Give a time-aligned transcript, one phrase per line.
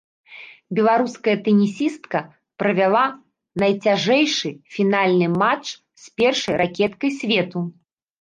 [0.77, 2.21] Беларуская тэнісістка
[2.63, 3.03] правяла
[3.63, 5.67] найцяжэйшы фінальны матч
[6.07, 7.59] з першай ракеткай свету.